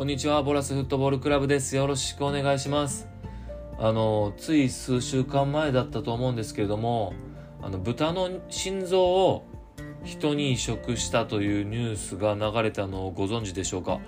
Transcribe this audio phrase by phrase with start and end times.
[0.00, 1.76] こんにちは、ボラスフットボールクラブです。
[1.76, 3.06] よろしくお願いします。
[3.78, 7.12] あの、つい数週間前だったと思うんですけれども、
[7.60, 9.44] あの、豚の心臓を
[10.02, 14.00] 人に移植したというニュースが流れたのをご存知でしょうか？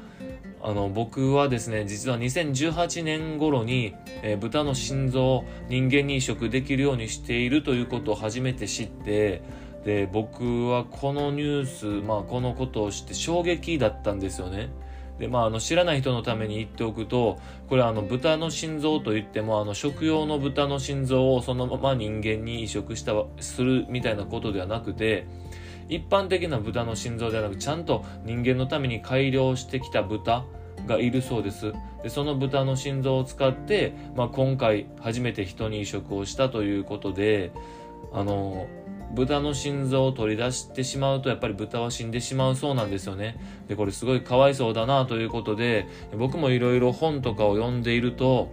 [0.63, 9.43] あの、僕はですね、実は2018年頃に、えー豚の心臓を人間に移植できるようにしているということを初めて知って、
[9.85, 14.71] で、僕はこのニュース、まあこのことを知って衝撃だったんですよね。
[15.23, 25.29] で、まああの知らない人のために言っておくと、これあの豚の心臓といっても、あの食用の豚の心臓をそのまま人間に移植した、するみたいなことではなくて、
[25.89, 30.45] 一般的な豚の心臓ではなくちゃんと人間のために改良してきた豚
[30.89, 31.73] がいるそうです。
[32.03, 37.53] でその豚の心臓を使って、まあ、今回初めて人に移植をしたということで
[38.13, 38.67] あの
[39.15, 43.37] 豚の心臓を取り出してしまうとやっぱり豚は死んでしまうそうなんですよね。
[43.69, 48.51] でこれすごいかわいそうだなということで僕もいろいろ本とかを読んでいると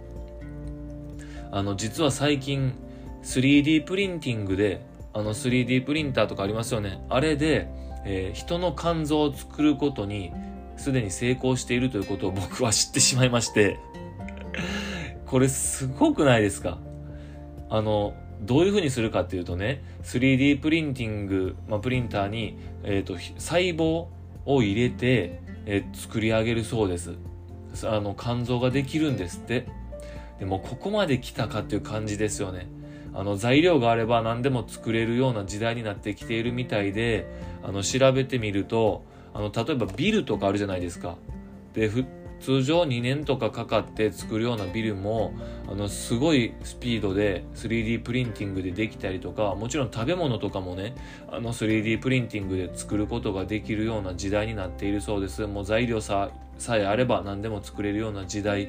[1.50, 2.74] あの実は最近
[3.22, 7.04] 3D プリンティングであの 3D プリンターとかありますよね。
[7.08, 7.68] あれで、
[8.04, 10.32] えー人の肝臓を作ることに
[10.76, 13.78] すでに成功しているということを僕は知ってしまいまして、
[15.26, 16.78] これすごくないですか？
[17.68, 24.06] あの、どういう風にするかっていうとね、3D プリンティング、まあ、プリンターに、えっ、と、細胞
[24.46, 27.16] を入れて、えー作り上げるそうです。
[27.84, 29.66] あの、肝臓ができるんですって。
[30.38, 32.66] でも、ここまで来たかっていう感じですよね。
[33.12, 37.26] あの材料があれば何でも作れるような時代になってきているみたいで
[37.62, 41.16] あの調べてみるとあの例えばビルとかあるじゃないですか
[41.74, 41.88] で
[42.40, 45.34] 通常2年とかかかって作るようなビルも
[45.70, 50.94] あのすごいスピードで 3D プリンティングでできたりとかもちろん食べ物とかもね
[51.30, 55.46] あの 3D プリンティングで作ることができるような時代になっているそうです。
[55.46, 56.30] もう材料さ
[56.70, 58.68] えあれば何でも作れるような時代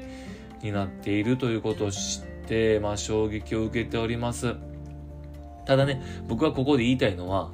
[0.61, 4.55] になっているということを知って、まあ、衝撃を受けております。
[5.65, 7.51] ただね僕はここで言いたいのは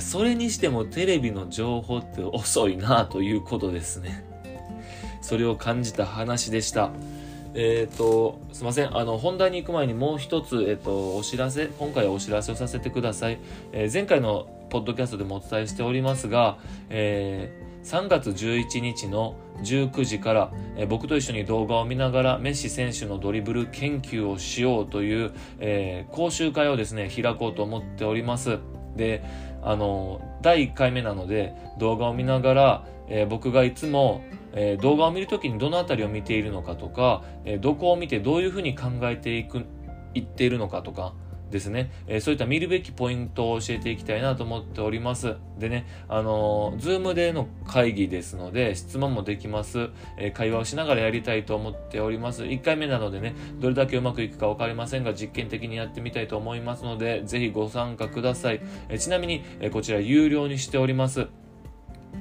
[0.00, 4.27] それにしてもテレビの情報って遅いなということですね。
[5.20, 6.90] それを感じた話でした。
[7.54, 8.96] えっ、とすいません。
[8.96, 13.38] あの本題に行く前にもう一つ、えっとお知らせ今回お知らせをさせてください、
[13.72, 16.58] えー前回のポッドキャストでもお伝えしておりますが、
[16.90, 17.50] え
[17.84, 28.58] 3月11日の19時から、え僕と一緒に動画を見ながらメッシ選手のドリブル研究をしようという、え講習会をですね開こうと思っております。
[28.94, 29.22] で
[29.62, 34.22] あの第1回目なので動画を見ながら、え僕がいつも、
[34.54, 39.64] えー動画を見るときにどのあたりを見ているのかとか、えーどこを見てどういうふうに考えていく
[40.14, 41.14] いっているのかとか
[41.50, 45.36] ですね、えーそういった見るべきポイントを教えていきたいなと思っております。
[45.58, 49.88] でね、あのー、ズームでの会議ですので、質問もできます。
[50.18, 52.42] えー会話をしながらやりたいと思っております。
[52.42, 58.60] 1回目なのでね、どれだけうまくいくか分かりませんが、実験的にやってみたいと思いますので、ぜひご参加ください。
[58.90, 61.28] えちなみに、えこちら有料にしております。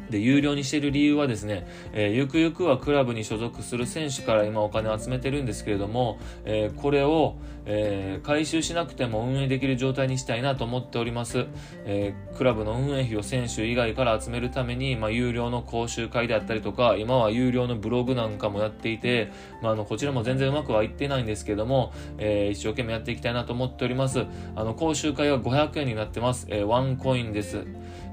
[0.10, 7.36] で、有料にしている理由はですね、えーゆくゆくはクラブに所属する選手から今お金を集めてるんですけれども、えーこれを、
[7.66, 11.46] えー回収しなくても運営できる状態にしたいなと思っております。
[11.86, 19.32] えクラブの運営費を選手以外から集めるために、まあ、有料の講習会であったりとか、今は有料のブログなんかもやっていて、
[19.62, 24.26] まあ、あの、こちらも全然うまくはいってないんですけども、え一生懸命やっていきたいなと思っております。
[24.56, 26.48] あの、講習会は500円になってます。
[26.50, 27.66] えワンコインです。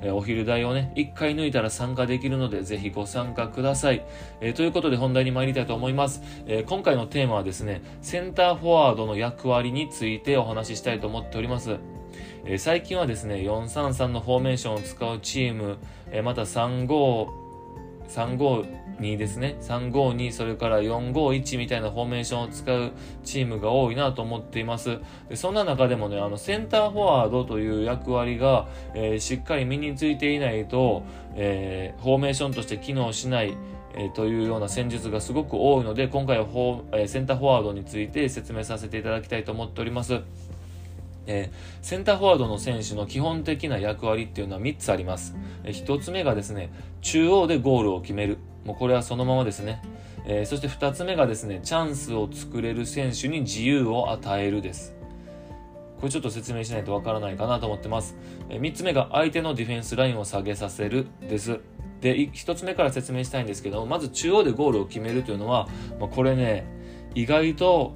[0.03, 4.05] えお昼代をね、1回抜いたら参加できるので、ぜひご参加ください。
[4.41, 6.23] えということで本題に参りたいと思います。
[6.47, 11.77] え今回のテーマはですね、センターフォワードの役割についてお話ししたいと思っております。
[12.47, 15.79] え最近はですね、433のフォーメーションを使うチーム、
[16.11, 17.44] えまた35、
[18.15, 19.57] 352ですね。
[19.61, 22.93] 352、それから451みたいなフォーメーションを使う
[23.25, 24.99] チームが多いなと思っています。
[25.29, 31.03] でそんな中でもね、あの、センターフォワードという役割が、えーしっかり身についていないと、
[31.35, 33.57] えーフォーメーションとして機能しない、
[33.97, 40.21] えというような戦術がすごく多いので、今回はフォ、えセンターフォワードについて説明させていただきたいと思っております。
[41.27, 45.35] えーセンターフォワードの選手の基本的な役割っていうのは3つあります。
[45.65, 48.39] えー1つ目がですね、中央でゴールを決める。
[48.65, 49.83] もうこれはそのままですね。
[50.27, 54.95] えーそして2つ目がですね、チャンスを作れる選手に自由を与えるです。
[56.01, 58.17] これちょっと説明しないとわからないかなと思ってます。
[58.51, 61.61] え3つ目が相手のディフェンスラインを下げさせるです。
[62.01, 65.69] で、1つ目から説明したいんですけども、まず中央でゴールを決めるというのは、
[65.99, 66.67] まあ、これね、
[67.15, 67.95] 意外と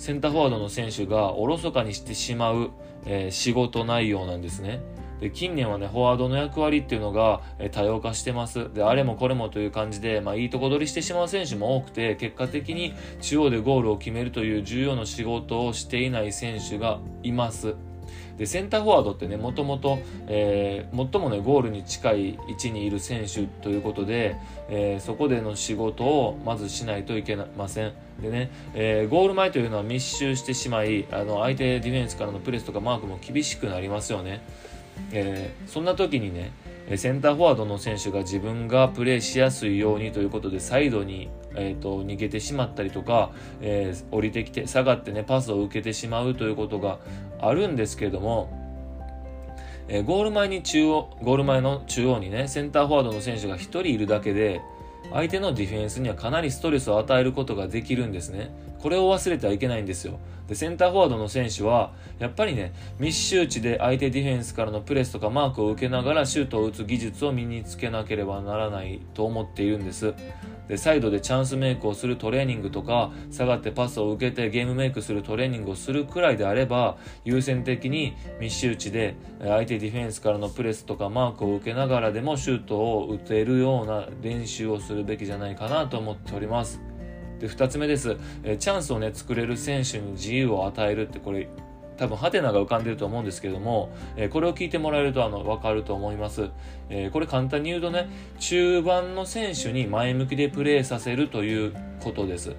[0.00, 2.70] センターフォワードの選手がおろそかにしてしまう、
[3.04, 4.80] えー仕事内容なんですね。
[5.20, 17.74] で近年はねフォワードの役割っていうのが、え多様化してますであれもこれもという感じで、まあ、いいとこ取りしてしまう選手も多くて結果的に中央でゴールを決めるという重要な仕事をしていない選手がいます
[18.40, 24.34] でセンターフォワードってねもともと、え、最もねゴールに近い位置にいる選手ということで、
[24.70, 27.92] えー、そこでの仕事をまずしないといけません。
[28.22, 34.40] でね、えー、ゴール前というのは密集してしまいあの相手ディフェンスからのプレスとかマークも厳しくなりますよね、
[35.12, 36.52] えー、そんな時にね
[36.96, 46.98] センターフォワードの選手が自分がプレーしやすいようにということでサイドにえーと、逃げてしまったりとか、えー、降りてきて下がってねパスを受けてしまうということが
[47.40, 48.48] あるんですけれども、
[49.88, 54.60] えー、ゴール前に中央ゴール前の中央にねセンターフォワードの選手が1人いるだけで
[55.12, 58.52] 相手のディフェンスにはかなりストレスを与えることができるんですね。
[58.80, 60.18] これを忘れてはいけないんですよ。
[60.48, 70.12] で、センターフォワードの選手は、やっぱりね、密集地で相手ディフェンスからのプレスとかマークを受けながらシュートを打つ技術を身につけなければならないと思っているんです。
[70.66, 86.89] で、サイドでチャンスメイクをするトレーニングとか、下がってパスを受けてゲームメイクするトレーニングをするくらいであれば、優先的に密集地で相手ディフェンスからのプレスとかマークを受けながらでもシュートを打てるような練習をするべきじゃないかなと思っております。
[87.40, 91.48] で2つ目です、えチャンスをね作れる選手に自由を与えるってこれ
[91.96, 96.48] 多分ハテナが浮かんでると思うんですけども、えこれを聞いてもらえるとあの分かると思います、
[96.88, 98.08] えこれ簡単に言うとね
[98.38, 102.54] 中盤の選手に前向きでプレーさせるということです。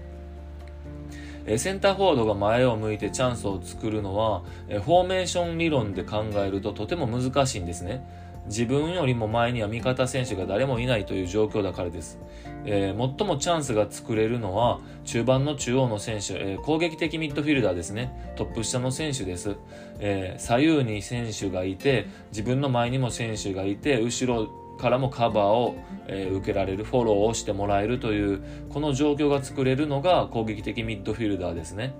[1.47, 8.03] えセンターフォワードが前を向いてチャンスを作るのは、えフォーメーション理論で考えるととても難しいんですね。
[8.47, 12.19] 自分よりも前には味方選手が誰もいないという状況だからです。
[12.65, 18.33] えー、最もチャンスが作れるのは中盤の中央の選手、えー、攻撃的ミッドフィルダーですね。
[18.35, 19.55] トップ下の選手です。
[19.99, 25.75] えー、左右に選手がいて、自分の前にも選手がいて、後ろからもカバーを、
[26.07, 31.93] え受けられる、フォローをしてもらえるという、この状況が作れるのが攻撃的ミッドフィルダーですね。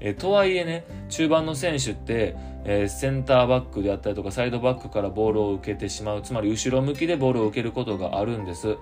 [0.00, 8.76] えとはいえね、中盤の選手って、えー、センターバックであったりとかサイドバックからボールを受けてしまうつまり後ろ向きでボールを受けることがあるんです。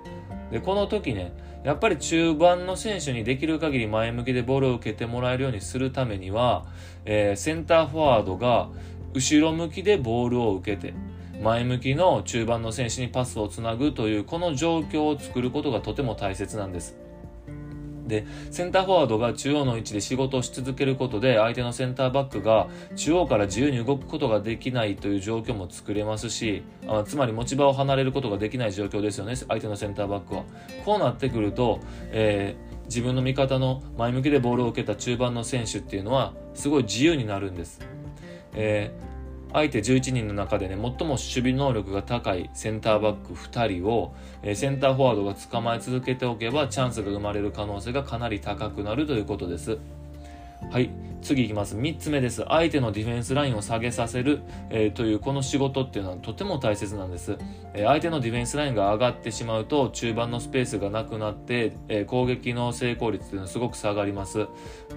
[0.50, 1.32] でこの時ね
[1.64, 6.66] やっぱり中盤の選手にできる限り前向きでボールを受けてもらえるようにするためには、
[7.04, 8.68] えー、センターフォワードが
[9.14, 10.94] 後ろ向きでボールを受けて
[11.42, 16.96] 前向きの中盤の選手にパスをつなぐというこの状況を作ることがとても大切なんです。
[18.08, 30.44] で、センターフォワードが中央の位置で仕事をし続けることで、相手のセンターバックが中央から自由に動くことができないという状況も作れますし、あつまり持ち場を離れることができない状況ですよね、相手のセンターバックは。
[30.84, 37.80] こうなってくると、えー、自分の味方の前向きでボールを受けた中盤の選手っていうのは、すごい自由になるんです。
[38.54, 39.17] えー
[39.52, 49.78] 相手11人の中でね、最も守備能力が高いセンターバック2人を、え、センターフォワードが捕まえ続けておけば、チャンスが生まれる可能性がかなり高くなるということです。
[50.70, 50.90] はい。
[51.22, 51.76] 次いきます。
[51.76, 52.44] 3つ目です。
[52.46, 54.40] 相手のディフェンスラインを下げさせる、
[54.70, 57.38] えー、というこの仕事っていうのはとても大切なんです、
[57.74, 64.46] えー、相手のディフェンスラインが上がってしまうと中盤のスペースがなくなって、えー、攻撃の成功率っていうのはすごく下がります。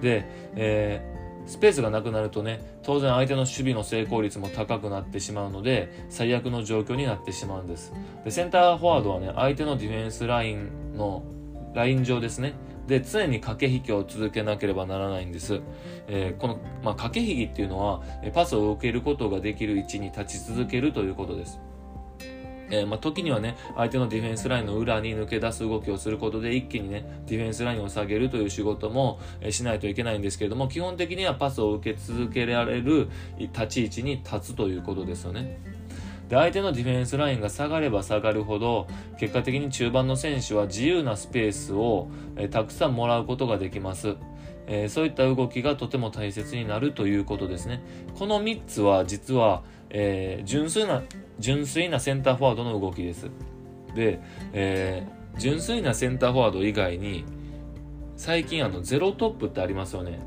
[0.00, 7.92] で、えースペースがなくなるとね、当然相手の守備の成功率も高くなってしまうので、最悪の状況になってしまうんです。
[8.24, 11.22] で、センターフォワードはね、相手のディフェンスラインの、
[11.74, 12.54] ライン上ですね。
[12.86, 15.60] で、常に駆け引きを続けなければならないんです。
[16.08, 18.02] えー、この、まあ、駆け引きっていうのは、
[18.34, 21.60] パスを受けることができる位置に立ち続けるということです。
[22.72, 35.60] えー、まあ、時にはね、相手のディフェンスラインの裏に抜け出す動きをすることで一気にね、ディフェンスラインを下げるという仕事も、えー、しないといけないんですけれども、基本的にはパスを受け続けられる立ち位置に立つということですよね。
[36.30, 38.86] で相手のディフェンスラインが下がれば下がるほど
[39.18, 44.16] 結果的に中盤の選手は自由なスペースを、えー、たくさんもらうことができます。
[44.66, 47.82] えー、そういった動きがとても大切になるということですね。
[48.14, 49.62] この3つは実は、
[49.94, 51.02] えー、純粋な
[51.38, 53.30] 純粋なセンターフォワードの動きです。
[53.94, 54.20] で、
[54.52, 57.24] えー、純粋なセンターフォワード以外に、
[58.16, 60.18] 最近あのゼロトップってありますよね。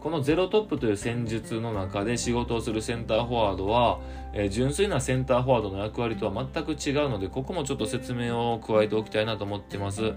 [0.00, 4.00] このゼロトップという戦術の中で仕事をするセンターフォワードは、
[4.32, 10.12] えー、純粋なセンターフォワードの役割とは全く違うので、ここもちょっと説明を加えておきたいなと思ってます。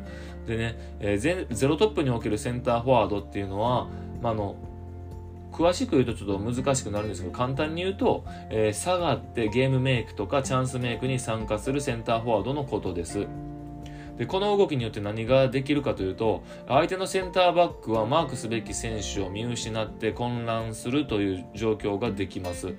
[0.46, 3.88] でね、えー、ゼロトップにおけるセンターフォワードっていうのは、
[4.22, 4.58] まあの、
[5.52, 13.28] 詳しく言うとちょっと難しくなるんですけど、簡単に言うと、えー、下がってゲームメイクとかチャンスメイクに参加するセンターフォワードのことです。
[14.18, 22.74] で、この動きによって何ができるかというと、相手のセンターバックはマークすべき選手を見失って混乱するという状況ができます。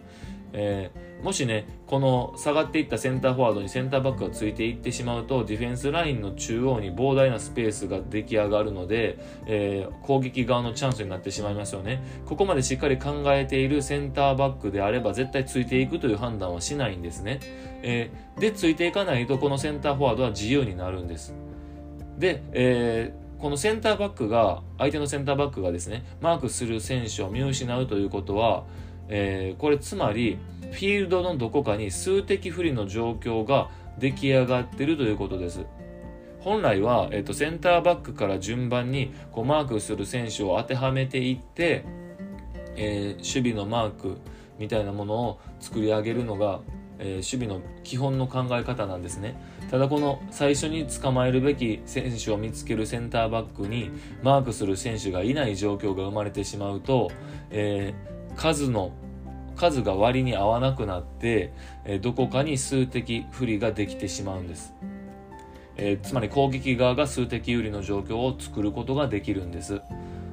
[0.53, 12.03] えー、もしね、この下がっていったセンターフォワードにセンターバックがついていってしまうと、ディフェンスラインの中央に膨大なスペースが出来上がるので、えー、攻撃側のチャンスになってしまいますよね。
[12.27, 17.41] ここまでしっかり考えているセンターバックであれば、絶対ついていくという判断はしないんですね。
[17.83, 21.35] えー、で、ついていかないと、このセンターフォワードは自由になるんです。
[22.19, 28.65] で、えー、このセンターバックが、相手のセンターバックがですね、マークする選手を見失うということは、
[29.11, 30.39] えー、これつまり
[30.71, 35.67] フィールドのどこかに数的不利の状況が出来上がっているということです。
[36.39, 41.85] 本来は、えーと、センターバックから順番にこうマークする選手を当てはめていって、
[42.77, 44.17] えー、守備のマーク
[44.59, 46.61] みたいなものを作り上げるのが、
[46.99, 49.39] え、守備の基本の考え方なんですね。
[49.71, 53.91] ただこの最初に捕まえるべき選手を見つけるセンターバックに
[54.23, 57.11] マークする選手がいない状況が生まれてしまうと、
[57.51, 58.93] えー数の
[59.61, 61.53] 数が割に合わなくなって、
[61.85, 64.75] えどこかに数的不利ができてしまうんです、
[65.77, 69.83] えー、つまり攻撃側が数的有利の状況を作ることができるんです。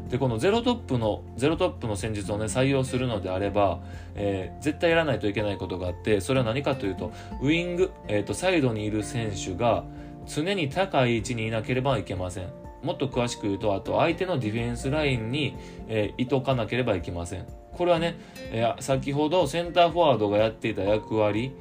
[0.09, 3.81] でこのゼロトップのゼロトップの戦術をね採用するのであれば、
[4.15, 9.83] えー、絶対やらないといけないことがあってそれは何かというとウイング、えーとサイドにいる選手が
[10.25, 12.47] 常に高い位置にいなければいけません。
[12.83, 15.57] もっと詳しく言うとあと相手のディフェンスラインに、
[15.89, 17.45] えー、いとかなければいけません。
[17.77, 18.17] これはね、
[18.51, 21.53] えー、先ほどセンターフォワードがやっていた役割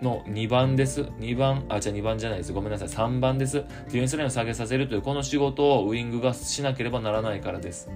[0.00, 1.02] の2番です。
[1.02, 2.52] 2番、あ、じゃあ2番じゃないです。
[2.52, 2.88] ごめんなさい。
[2.88, 3.56] 3番です。
[3.56, 7.90] ディフェンスラインを下げさせるというこの仕事をウイングがしなければならないからです。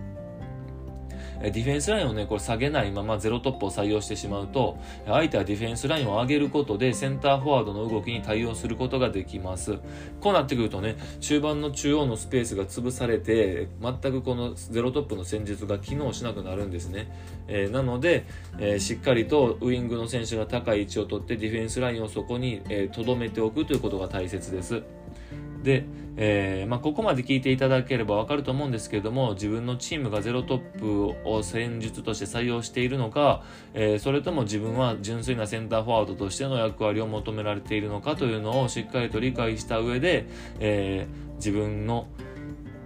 [1.42, 9.78] ディフェンスラインをね、これ下げないままゼロトップを採用してしまうと、相手はディフェンスラインを上げることでセンターフォワードの動きに対応することができます。
[10.20, 17.10] こうなってくるとね、中盤の中央のスペースが潰されて、全くこのゼロトップの戦術が機能しなくなるんですね。
[17.48, 18.24] えー、なので、
[18.58, 24.82] えー、しっかりとウイングの選手が高い位置を取ってディフェンスラインをそこに留、えー、めておくということが大切です。
[25.62, 25.84] で、
[26.16, 33.42] えー、まあ、ここまで聞いていただければわかると思うんですけれども自分のチームがゼロトップを戦術として採用しているのか、
[33.72, 40.26] えー、それとも自分は純粋なセンターフォワードとしての役割を求められているのかというのをしっかりと理解した上で、
[40.60, 42.06] えー、自分の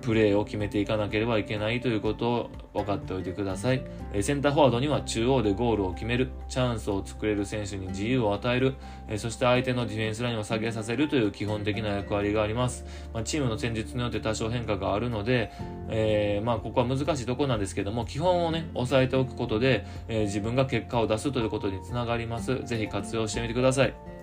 [0.03, 3.83] プレーを決めていかなければいけないということを分かっておいてください。
[4.23, 8.75] センターフォワードには中央でゴールを決める、チャンスを作れる選手に自由を与える、
[9.17, 12.85] そして相手のディフェンスラインを下げさせるという基本的な役割があります。
[13.13, 15.51] まあ、チームの戦術によって多少変化があるので、
[15.89, 22.65] えー、まあここは難しいとこなんですけども、基本をね、押さえておくことで、えー、自分が結果を出すということにつながります。
[22.65, 24.16] ぜひ活用してみてください。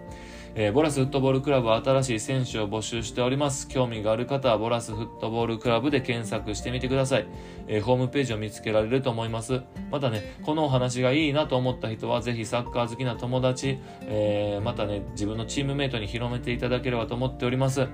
[0.56, 3.68] えー、ボラスフットボールクラブは新しい選手を募集しております。
[3.68, 7.28] 興味がある方はボラスフットボールクラブで検索してみてください。
[7.68, 9.62] えー、ホームページを見つけられると思います。
[9.90, 17.88] またね、このお話がいいなと思った人はぜひサッカー好きな友達、えー、またね、自分のチームメイトに広めていただければと思っております。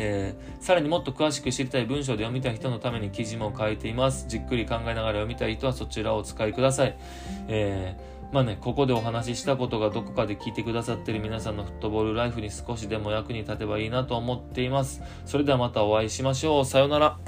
[0.00, 4.26] えー、さらにもっと詳しく知りたい文章で読みたい人のために記事も書いています。
[4.28, 6.96] じっくり考えながら読みたい人はそちらをお使いください。
[7.48, 15.02] えーまあね、ここでお話ししたことがどこかで聞いてくださってる皆さんのフットボールライフに少しでも役に立てばいいなと思っています。
[15.24, 16.64] それではまたお会いしましょう。
[16.66, 17.18] さようなら。